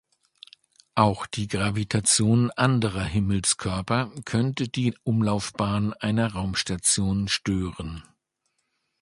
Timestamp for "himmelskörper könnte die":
3.03-4.95